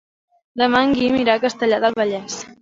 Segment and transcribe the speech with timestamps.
[0.61, 2.41] Demà en Guim irà a Castellar del Vallès.